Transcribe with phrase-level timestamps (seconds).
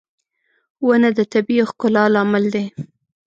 [0.85, 2.65] •ونه د طبيعي ښکلا لامل دی.